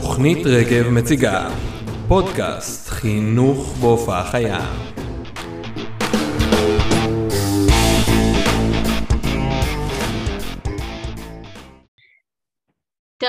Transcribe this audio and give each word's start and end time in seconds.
תוכנית 0.00 0.46
רגב 0.46 0.88
מציגה 0.88 1.48
פודקאסט 2.08 2.88
חינוך 2.88 3.76
בהופעה 3.80 4.30
חיה. 4.30 4.85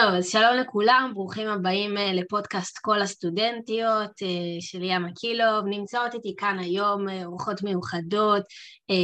טוב, 0.01 0.13
אז 0.13 0.29
שלום 0.29 0.55
לכולם, 0.55 1.11
ברוכים 1.13 1.47
הבאים 1.47 1.97
אה, 1.97 2.13
לפודקאסט 2.13 2.77
כל 2.81 3.01
הסטודנטיות 3.01 4.11
אה, 4.21 4.27
של 4.59 4.83
ים 4.83 5.05
הקילוב. 5.05 5.65
נמצאות 5.65 6.13
איתי 6.13 6.35
כאן 6.37 6.59
היום 6.59 7.09
אה, 7.09 7.25
אורחות 7.25 7.63
מיוחדות, 7.63 8.43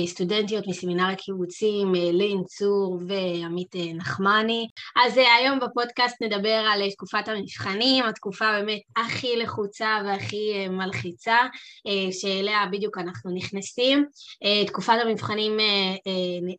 סטודנטיות 0.06 0.68
מסמינר 0.68 1.10
הקיבוצים, 1.12 1.94
לין 1.94 2.44
צור 2.44 3.00
ועמית 3.08 3.76
נחמני. 3.96 4.68
אז 5.06 5.18
היום 5.18 5.60
בפודקאסט 5.60 6.22
נדבר 6.22 6.64
על 6.74 6.90
תקופת 6.90 7.28
המבחנים, 7.28 8.06
התקופה 8.06 8.46
באמת 8.52 8.80
הכי 8.98 9.36
לחוצה 9.36 9.98
והכי 10.06 10.68
מלחיצה, 10.70 11.38
שאליה 12.12 12.66
בדיוק 12.72 12.98
אנחנו 12.98 13.32
נכנסים. 13.32 14.06
תקופת 14.68 14.94
המבחנים 15.02 15.58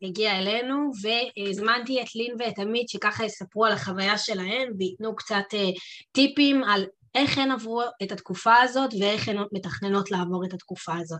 הגיעה 0.01 0.39
אלינו, 0.39 0.91
והזמנתי 1.01 2.01
את 2.01 2.15
לין 2.15 2.35
ואת 2.39 2.59
עמית 2.59 2.89
שככה 2.89 3.25
יספרו 3.25 3.65
על 3.65 3.71
החוויה 3.71 4.17
שלהן 4.25 4.73
וייתנו 4.77 5.15
קצת 5.15 5.53
אה, 5.53 5.69
טיפים 6.11 6.63
על 6.63 6.85
איך 7.15 7.37
הן 7.37 7.51
עברו 7.51 7.81
את 8.03 8.11
התקופה 8.11 8.55
הזאת 8.55 8.89
ואיך 8.99 9.29
הן 9.29 9.37
מתכננות 9.51 10.11
לעבור 10.11 10.45
את 10.45 10.53
התקופה 10.53 10.93
הזאת. 10.95 11.19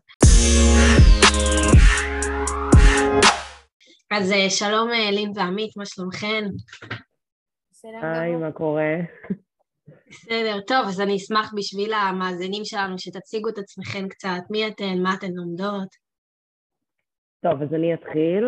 אז 4.12 4.32
אה, 4.32 4.50
שלום 4.50 4.90
אה, 4.90 5.12
לין 5.12 5.32
ועמית, 5.36 5.78
מה 5.78 5.86
שלומכן? 5.86 6.44
היי, 8.02 8.36
מה 8.36 8.52
קורה? 8.52 8.94
בסדר, 10.10 10.60
טוב, 10.68 10.86
אז 10.88 11.02
אני 11.02 11.16
אשמח 11.16 11.54
בשביל 11.58 11.94
המאזינים 11.94 12.66
שלנו 12.66 13.00
שתציגו 13.00 13.50
את 13.50 13.58
עצמכם 13.58 14.08
קצת, 14.10 14.42
מי 14.50 14.68
אתן, 14.68 14.98
מה 15.04 15.14
אתן 15.14 15.32
לומדות? 15.32 16.06
טוב, 17.44 17.62
אז 17.62 17.74
אני 17.74 17.94
אתחיל, 17.94 18.44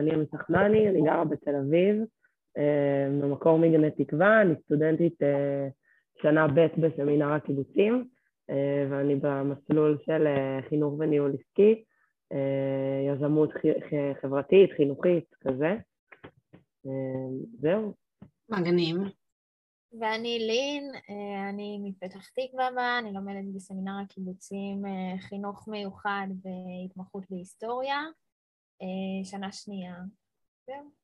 אני 0.00 0.12
עמית 0.12 0.34
נחמני, 0.34 0.88
אני 0.88 1.00
גרה 1.02 1.24
בתל 1.24 1.54
אביב, 1.66 2.04
במקור 3.20 3.58
מגני 3.58 3.90
תקווה, 3.90 4.42
אני 4.42 4.54
סטודנטית 4.64 5.22
אה, 5.22 5.68
שנה 6.22 6.46
ב' 6.48 6.66
בסמינר 6.80 7.32
הקיבוצים, 7.32 8.08
אה, 8.50 8.86
ואני 8.90 9.14
במסלול 9.14 9.98
של 10.06 10.26
חינוך 10.68 10.94
וניהול 10.98 11.32
עסקי, 11.40 11.84
יזמות 13.08 13.50
חברתית, 14.22 14.70
חינוכית, 14.76 15.24
כזה. 15.40 15.76
זהו. 17.60 17.94
מגניב. 18.48 18.96
ואני 20.00 20.38
לין, 20.38 20.90
אני 21.50 21.78
מפתח 21.82 22.28
תקווה 22.28 22.98
אני 22.98 23.12
לומדת 23.12 23.54
בסמינר 23.54 23.92
הקיבוצים 24.04 24.82
חינוך 25.18 25.68
מיוחד 25.68 26.26
והתמחות 26.42 27.24
בהיסטוריה, 27.30 28.00
שנה 29.24 29.52
שנייה. 29.52 29.94
זהו. 30.66 31.03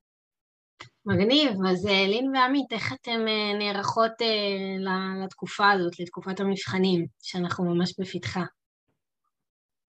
מגניב, 1.07 1.51
אז 1.71 1.87
אה, 1.87 2.07
לין 2.07 2.37
ועמית, 2.37 2.73
איך 2.73 2.93
אתן 2.93 3.29
אה, 3.29 3.59
נערכות 3.59 4.13
אה, 4.23 5.25
לתקופה 5.25 5.71
הזאת, 5.71 6.01
לתקופת 6.01 6.41
המבחנים, 6.41 7.07
שאנחנו 7.23 7.65
ממש 7.65 7.95
בפתחה? 8.01 8.45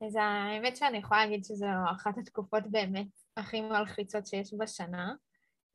אז 0.07 0.17
האמת 0.19 0.77
שאני 0.77 0.97
יכולה 0.97 1.25
להגיד 1.25 1.43
שזו 1.45 1.65
אחת 1.95 2.17
התקופות 2.17 2.63
באמת 2.67 3.07
הכי 3.37 3.61
מלחיצות 3.61 4.27
שיש 4.27 4.53
בשנה, 4.57 5.13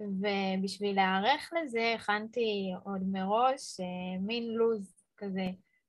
ובשביל 0.01 0.97
להיערך 0.97 1.51
לזה 1.63 1.95
הכנתי 1.95 2.73
עוד 2.85 3.03
מראש 3.13 3.81
מין 4.21 4.45
לו"ז 4.55 4.95
כזה, 5.17 5.47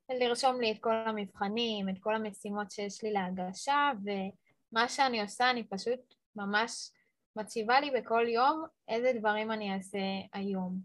לרשום 0.09 0.61
לי 0.61 0.71
את 0.71 0.77
כל 0.81 0.93
המבחנים, 1.05 1.89
את 1.89 1.95
כל 1.99 2.15
המשימות 2.15 2.71
שיש 2.71 3.03
לי 3.03 3.11
להגשה, 3.11 3.91
ומה 4.03 4.89
שאני 4.89 5.21
עושה, 5.21 5.51
אני 5.51 5.63
פשוט 5.63 5.99
ממש 6.35 6.89
מציבה 7.37 7.79
לי 7.79 7.91
בכל 7.91 8.25
יום 8.29 8.65
איזה 8.87 9.11
דברים 9.19 9.51
אני 9.51 9.73
אעשה 9.73 9.99
היום. 10.33 10.79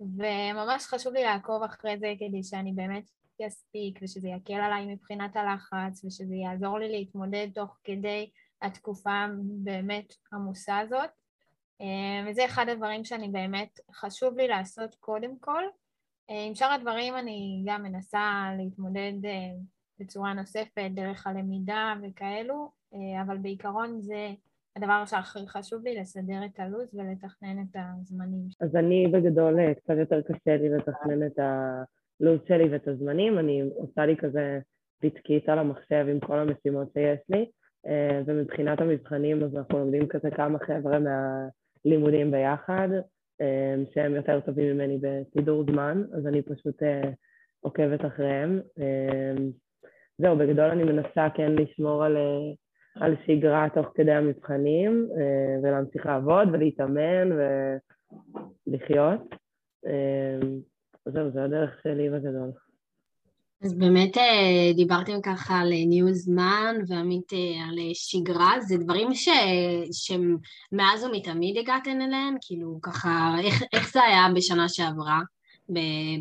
וממש 0.00 0.86
חשוב 0.86 1.12
לי 1.12 1.22
לעקוב 1.22 1.62
אחרי 1.62 1.98
זה 1.98 2.12
כדי 2.18 2.42
שאני 2.42 2.72
באמת 2.72 3.04
אספיק 3.46 3.98
ושזה 4.02 4.28
יקל 4.28 4.54
עליי 4.54 4.86
מבחינת 4.86 5.36
הלחץ 5.36 6.04
ושזה 6.04 6.34
יעזור 6.34 6.78
לי 6.78 6.88
להתמודד 6.88 7.48
תוך 7.54 7.78
כדי 7.84 8.30
התקופה 8.62 9.26
באמת 9.64 10.14
עמוסה 10.32 10.78
הזאת. 10.78 11.10
אה, 11.80 12.30
וזה 12.30 12.44
אחד 12.44 12.68
הדברים 12.68 13.04
שאני 13.04 13.28
באמת 13.28 13.80
חשוב 13.92 14.36
לי 14.36 14.48
לעשות 14.48 14.94
קודם 14.94 15.38
כל. 15.40 15.62
אה, 16.30 16.44
עם 16.46 16.54
שאר 16.54 16.72
הדברים 16.72 17.16
אני 17.16 17.62
גם 17.66 17.82
מנסה 17.82 18.50
להתמודד 18.58 19.24
אה, 19.24 19.30
בצורה 19.98 20.34
נוספת 20.34 20.90
דרך 20.94 21.26
הלמידה 21.26 21.94
וכאלו, 22.02 22.70
אבל 23.22 23.38
בעיקרון 23.38 24.02
זה 24.02 24.32
הדבר 24.76 25.06
שהכי 25.06 25.48
חשוב 25.48 25.84
לי 25.84 26.00
לסדר 26.00 26.44
את 26.44 26.60
הלו"ז 26.60 26.94
ולתכנן 26.94 27.62
את 27.62 27.76
הזמנים. 27.76 28.48
אז 28.60 28.76
אני 28.76 29.06
בגדול 29.06 29.60
אה, 29.60 29.74
קצת 29.74 29.94
יותר 29.98 30.20
קשה 30.22 30.56
לי 30.56 30.68
לתכנן 30.68 31.26
את 31.26 31.38
הלו"ז 31.38 32.40
שלי 32.48 32.68
ואת 32.68 32.88
הזמנים, 32.88 33.38
אני 33.38 33.62
עושה 33.76 34.06
לי 34.06 34.16
כזה 34.16 34.58
פתקית 35.00 35.48
על 35.48 35.58
המחשב 35.58 36.06
עם 36.10 36.20
כל 36.20 36.38
המשימות 36.38 36.88
שיש 36.92 37.20
לי, 37.28 37.50
אה, 37.86 38.22
ומבחינת 38.26 38.80
המבחנים 38.80 39.44
אז 39.44 39.56
אנחנו 39.56 39.78
לומדים 39.78 40.08
כזה 40.08 40.30
כמה 40.30 40.58
חבר'ה 40.58 40.98
מהלימודים 40.98 42.30
ביחד, 42.30 42.88
אה, 43.40 43.74
שהם 43.94 44.14
יותר 44.14 44.40
טובים 44.40 44.74
ממני 44.74 44.98
בסידור 45.00 45.64
זמן, 45.70 46.02
אז 46.12 46.26
אני 46.26 46.42
פשוט 46.42 46.82
עוקבת 47.60 48.04
אחריהם. 48.04 48.60
זהו, 50.18 50.36
בגדול 50.36 50.70
אני 50.70 50.84
מנסה 50.84 51.28
כן 51.34 51.52
לשמור 51.52 52.04
על 52.04 52.16
על 53.00 53.14
שגרה 53.26 53.66
תוך 53.74 53.86
כדי 53.94 54.12
המבחנים, 54.12 55.08
אה, 55.18 55.58
ולהמשיך 55.62 56.06
לעבוד 56.06 56.48
ולהתאמן 56.52 57.28
ולחיות. 58.66 59.20
אה, 59.86 60.48
זהו, 61.04 61.30
זה 61.30 61.44
הדרך 61.44 61.70
שלי 61.82 62.10
בגדול. 62.10 62.50
אז 63.62 63.78
באמת 63.78 64.18
אה, 64.18 64.72
דיברתם 64.76 65.20
ככה 65.22 65.54
על 65.54 65.68
ניהול 65.68 66.12
זמן 66.12 66.76
ועמית 66.88 67.32
על 67.68 67.78
שגרה, 67.94 68.60
זה 68.60 68.76
דברים 68.78 69.14
ש... 69.14 69.28
שמאז 69.92 71.04
ומתמיד 71.04 71.58
הגעתן 71.58 72.00
אליהם? 72.00 72.34
כאילו 72.40 72.78
ככה, 72.82 73.34
איך, 73.44 73.62
איך 73.72 73.92
זה 73.92 74.02
היה 74.02 74.26
בשנה 74.34 74.68
שעברה? 74.68 75.20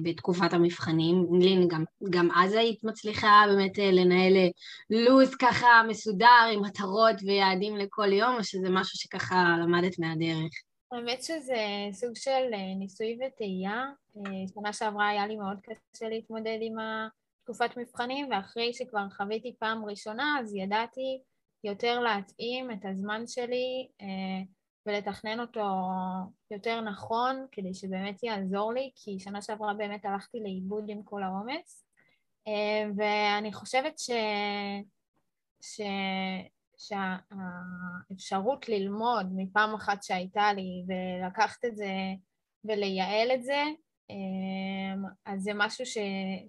בתקופת 0.03 0.53
המבחנים. 0.53 1.27
לין, 1.39 1.67
גם, 1.67 1.83
גם 2.09 2.29
אז 2.35 2.53
היית 2.53 2.83
מצליחה 2.83 3.43
באמת 3.47 3.79
אה, 3.79 3.91
לנהל 3.91 4.35
אה, 4.35 4.47
לו"ז 4.89 5.35
ככה 5.35 5.81
מסודר 5.87 6.49
עם 6.53 6.61
מטרות 6.61 7.15
ויעדים 7.25 7.77
לכל 7.77 8.13
יום, 8.13 8.35
או 8.35 8.43
שזה 8.43 8.69
משהו 8.69 8.99
שככה 8.99 9.55
למדת 9.63 9.99
מהדרך? 9.99 10.51
האמת 10.91 11.23
שזה 11.23 11.63
סוג 11.91 12.15
של 12.15 12.53
אה, 12.53 12.75
ניסוי 12.79 13.17
וטעייה. 13.27 13.85
שנה 14.53 14.73
שעברה 14.73 15.09
היה 15.09 15.27
לי 15.27 15.35
מאוד 15.35 15.57
קשה 15.63 16.09
להתמודד 16.09 16.57
עם 16.61 16.75
תקופת 17.43 17.77
מבחנים, 17.77 18.27
ואחרי 18.31 18.73
שכבר 18.73 19.09
חוויתי 19.17 19.55
פעם 19.59 19.85
ראשונה, 19.85 20.37
אז 20.39 20.55
ידעתי 20.55 21.21
יותר 21.63 21.99
להתאים 21.99 22.71
את 22.71 22.85
הזמן 22.85 23.27
שלי 23.27 23.87
ולתכנן 24.85 25.39
אותו 25.39 25.65
יותר 26.51 26.81
נכון 26.81 27.45
כדי 27.51 27.73
שבאמת 27.73 28.23
יעזור 28.23 28.73
לי, 28.73 28.91
כי 28.95 29.19
שנה 29.19 29.41
שעברה 29.41 29.73
באמת 29.73 30.05
הלכתי 30.05 30.39
לאיבוד 30.39 30.85
עם 30.87 31.03
כל 31.03 31.23
העומס. 31.23 31.85
אה, 32.47 32.89
ואני 32.97 33.53
חושבת 33.53 33.99
ש... 33.99 34.11
ש... 35.61 35.81
שהאפשרות 36.77 38.69
ללמוד 38.69 39.27
מפעם 39.35 39.73
אחת 39.73 40.03
שהייתה 40.03 40.53
לי 40.53 40.85
ולקחת 40.87 41.65
את 41.65 41.77
זה 41.77 41.91
ולייעל 42.65 43.31
את 43.33 43.43
זה, 43.43 43.63
אה, 44.11 44.15
אז 45.25 45.41
זה 45.41 45.51
משהו 45.55 45.85
ש... 45.85 45.97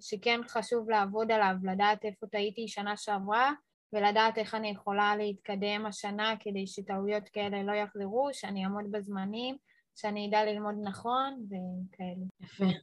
שכן 0.01 0.39
חשוב 0.47 0.89
לעבוד 0.89 1.31
עליו, 1.31 1.55
לדעת 1.63 2.05
איפה 2.05 2.27
טעיתי 2.27 2.67
שנה 2.67 2.97
שעברה 2.97 3.51
ולדעת 3.93 4.37
איך 4.37 4.55
אני 4.55 4.69
יכולה 4.69 5.15
להתקדם 5.15 5.85
השנה 5.85 6.33
כדי 6.39 6.67
שטעויות 6.67 7.23
כאלה 7.33 7.63
לא 7.63 7.71
יחזרו, 7.71 8.29
שאני 8.33 8.63
אעמוד 8.63 8.91
בזמנים, 8.91 9.55
שאני 9.95 10.27
אדע 10.29 10.45
ללמוד 10.45 10.75
נכון 10.83 11.45
וכאלה. 11.45 12.25
יפה. 12.41 12.77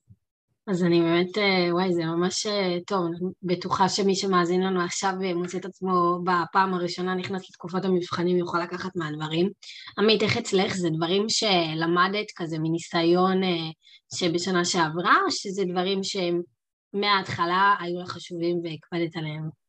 אז 0.67 0.85
אני 0.85 1.01
באמת, 1.01 1.39
אה, 1.39 1.75
וואי, 1.75 1.93
זה 1.93 2.05
ממש 2.05 2.47
אה, 2.47 2.79
טוב, 2.87 3.07
בטוחה 3.43 3.89
שמי 3.89 4.15
שמאזין 4.15 4.63
לנו 4.63 4.81
עכשיו 4.85 5.13
מוצא 5.35 5.59
את 5.59 5.65
עצמו 5.65 6.19
בפעם 6.25 6.75
הראשונה 6.75 7.15
נכנס 7.15 7.51
לתקופות 7.51 7.85
המבחנים 7.85 8.37
יוכל 8.37 8.59
לקחת 8.63 8.97
מהדברים. 8.97 9.51
עמית, 9.99 10.23
איך 10.23 10.37
אצלך? 10.37 10.75
זה 10.75 10.91
דברים 10.91 11.29
שלמדת 11.29 12.27
כזה 12.37 12.59
מניסיון 12.59 13.43
אה, 13.45 13.71
שבשנה 14.15 14.65
שעברה, 14.65 15.17
או 15.27 15.31
שזה 15.31 15.65
דברים 15.65 16.01
שמההתחלה 16.03 17.75
היו 17.81 18.01
לך 18.01 18.11
חשובים 18.11 18.61
והקפדת 18.65 19.17
עליהם? 19.17 19.64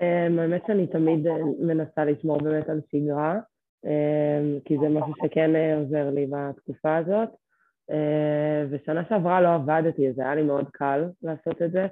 אמ, 0.00 0.38
האמת 0.38 0.62
שאני 0.66 0.86
תמיד 0.86 1.26
אה, 1.26 1.36
מנסה 1.60 2.04
לשמור 2.04 2.38
באמת 2.38 2.68
על 2.68 2.80
שגרה, 2.90 3.38
אמ, 3.84 4.60
כי 4.64 4.78
זה 4.78 4.88
משהו 4.88 5.12
שכן 5.24 5.56
אה, 5.56 5.76
עוזר 5.76 6.10
לי 6.10 6.26
בתקופה 6.30 6.96
הזאת. 6.96 7.28
ושנה 8.70 9.04
שעברה 9.08 9.40
לא 9.40 9.54
עבדתי, 9.54 10.08
אז 10.08 10.18
היה 10.18 10.34
לי 10.34 10.42
מאוד 10.42 10.68
קל 10.72 11.04
לעשות 11.22 11.62
את 11.62 11.72
זה. 11.72 11.86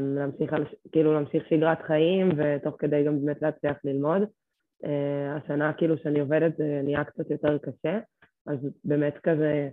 להמשיך, 0.00 0.54
כאילו 0.92 1.14
להמשיך 1.14 1.46
שגרת 1.48 1.82
חיים 1.82 2.28
ותוך 2.36 2.74
כדי 2.78 3.04
גם 3.04 3.24
באמת 3.24 3.42
להצליח 3.42 3.76
ללמוד. 3.84 4.22
השנה 5.36 5.72
כאילו 5.72 5.98
שאני 5.98 6.20
עובדת 6.20 6.56
זה 6.56 6.80
נהיה 6.84 7.04
קצת 7.04 7.30
יותר 7.30 7.58
קשה, 7.58 7.98
אז 8.46 8.58
באמת 8.84 9.18
כזה 9.22 9.68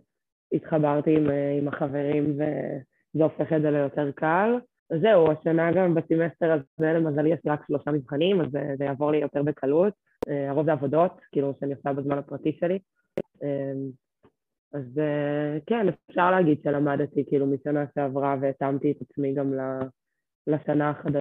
התחברתי 0.52 1.16
עם, 1.18 1.30
עם 1.60 1.68
החברים 1.68 2.32
וזה 2.34 3.24
הופך 3.24 3.54
את 3.54 3.62
זה 3.62 3.72
ליותר 3.72 4.12
קל. 4.12 4.60
זהו, 4.90 5.32
השנה 5.32 5.72
גם 5.72 5.96
בסמסטר 5.96 6.52
הזה 6.52 6.94
למזלי 6.94 7.30
יש 7.30 7.40
רק 7.46 7.64
שלושה 7.68 7.92
מבחנים, 7.92 8.42
אז 8.42 8.48
זה, 8.52 8.86
יעבור 8.86 9.12
לי 9.12 9.18
יותר 9.18 9.44
בקלות. 9.44 9.94
אה, 10.30 10.50
הרוב 10.50 10.66
זה 10.66 10.72
עבודות, 10.72 11.12
כאילו, 11.32 11.54
שאני 11.60 11.74
עושה 11.74 11.94
בזמן 11.94 12.18
הפרטי 12.18 12.58
שלי. 12.60 12.80
אה, 13.44 13.74
אז 14.74 15.00
אה, 15.00 15.58
כן, 15.66 15.88
אפשר 16.10 16.32
להגיד 16.32 16.58
שלמדתי 16.64 17.26
כאילו 17.28 17.46
משנה 17.46 17.86
שעברה 17.96 18.36
והתאמתי 18.42 18.92
את 18.92 18.98
עצמי 19.02 19.34
גם 19.34 19.54
לשנה 20.48 20.90
החדשה. 20.90 21.20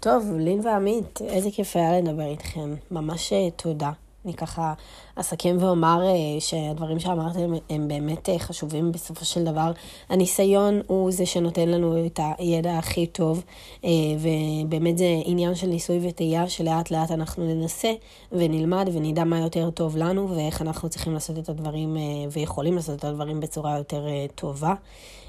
טוב, 0.00 0.36
לין 0.38 0.60
ועמית, 0.66 1.20
איזה 1.20 1.48
כיף 1.56 1.76
היה 1.76 2.00
לדבר 2.00 2.30
איתכם. 2.30 2.70
ממש 2.90 3.32
תודה. 3.56 3.90
אני 4.24 4.34
ככה 4.34 4.74
אסכם 5.14 5.56
ואומר 5.60 6.02
אה, 6.04 6.40
שהדברים 6.40 7.00
שאמרתם 7.00 7.52
הם 7.70 7.88
באמת 7.88 8.28
אה, 8.28 8.38
חשובים 8.38 8.92
בסופו 8.92 9.24
של 9.24 9.44
דבר. 9.44 9.72
הניסיון 10.08 10.80
הוא 10.86 11.10
זה 11.10 11.26
שנותן 11.26 11.68
לנו 11.68 12.06
את 12.06 12.20
הידע 12.38 12.78
הכי 12.78 13.06
טוב, 13.06 13.44
אה, 13.84 13.90
ובאמת 14.18 14.98
זה 14.98 15.06
עניין 15.24 15.54
של 15.54 15.66
ניסוי 15.66 16.08
וטעייה 16.08 16.48
שלאט 16.48 16.90
לאט 16.90 17.10
אנחנו 17.10 17.54
ננסה 17.54 17.92
ונלמד 18.32 18.88
ונדע 18.92 19.24
מה 19.24 19.38
יותר 19.38 19.70
טוב 19.70 19.96
לנו 19.96 20.36
ואיך 20.36 20.62
אנחנו 20.62 20.88
צריכים 20.88 21.14
לעשות 21.14 21.38
את 21.38 21.48
הדברים 21.48 21.96
ויכולים 22.32 22.74
לעשות 22.74 22.98
את 22.98 23.04
הדברים 23.04 23.40
בצורה 23.40 23.78
יותר 23.78 24.06
טובה. 24.34 24.74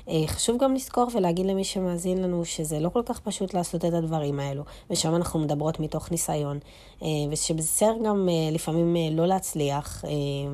אה, 0.09 0.27
חשוב 0.27 0.63
גם 0.63 0.73
לזכור 0.73 1.07
ולהגיד 1.13 1.45
למי 1.45 1.63
שמאזין 1.63 2.23
לנו 2.23 2.45
שזה 2.45 2.79
לא 2.79 2.89
כל 2.89 3.01
כך 3.05 3.19
פשוט 3.19 3.53
לעשות 3.53 3.85
את 3.85 3.93
הדברים 3.93 4.39
האלו, 4.39 4.63
ושם 4.89 5.15
אנחנו 5.15 5.39
מדברות 5.39 5.79
מתוך 5.79 6.11
ניסיון, 6.11 6.59
אה, 7.03 7.07
ושבסדר 7.31 7.93
גם 8.05 8.29
אה, 8.29 8.51
לפעמים 8.51 9.17
לא 9.17 9.25
להצליח, 9.25 10.05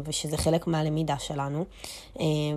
ושזה 0.05 0.37
חלק 0.37 0.67
מהלמידה 0.67 1.19
שלנו. 1.19 1.65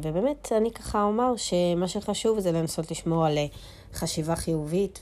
ובאמת, 0.03 0.53
אני 0.56 0.71
ככה 0.71 1.03
אומר 1.03 1.37
שמה 1.37 1.89
שחשוב 1.89 2.41
זה 2.41 2.53
לנסות 2.53 2.91
לשמור 2.91 3.27
על 3.27 3.39
חשיבה 3.94 4.37
חיובית 4.37 5.00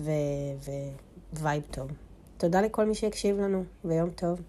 ו 1.41 1.45
vibe 1.45 1.63
טוב. 1.71 1.89
תודה 2.39 2.61
לכל 2.61 2.85
מי 2.85 2.95
שהקשיב 2.95 3.41
לנו, 3.41 3.65
ויום 3.85 4.11
טוב. 4.11 4.41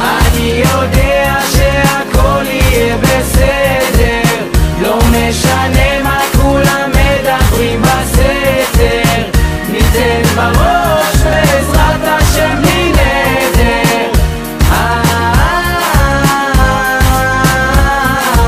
אני 0.00 0.62
יודע 0.64 1.38
שהכל 1.52 2.44
יהיה 2.46 2.96
בסדר 2.96 3.85
לא 4.82 4.98
משנה 5.10 6.25